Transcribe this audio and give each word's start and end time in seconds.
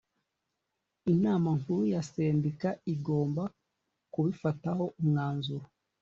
inama 1.13 1.49
nkuru 1.59 1.83
ya 1.93 2.01
sendika 2.11 2.69
igomba 2.93 3.43
kubifataho 4.13 4.85
umwanzuro 4.99 5.65